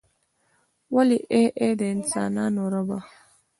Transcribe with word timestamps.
ولې 0.95 1.19
ای 1.33 1.45
ای 1.61 1.71
د 1.79 1.81
انسانانو 1.95 2.61
ربه. 2.73 2.99